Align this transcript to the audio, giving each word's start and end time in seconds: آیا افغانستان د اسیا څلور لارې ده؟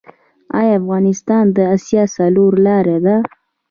آیا 0.59 0.71
افغانستان 0.81 1.43
د 1.57 1.57
اسیا 1.75 2.03
څلور 2.17 2.51
لارې 2.67 2.97
ده؟ 3.05 3.15